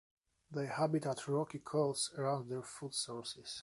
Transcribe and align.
They 0.49 0.65
habitat 0.65 1.27
rocky 1.27 1.59
coasts 1.59 2.09
around 2.17 2.49
their 2.49 2.63
food 2.63 2.95
sources. 2.95 3.59